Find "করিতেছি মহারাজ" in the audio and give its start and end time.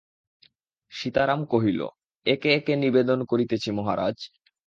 3.25-4.17